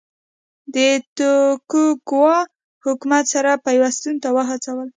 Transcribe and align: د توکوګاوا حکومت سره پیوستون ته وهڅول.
د 0.75 0.77
توکوګاوا 1.17 2.37
حکومت 2.85 3.23
سره 3.33 3.51
پیوستون 3.65 4.15
ته 4.23 4.29
وهڅول. 4.35 4.89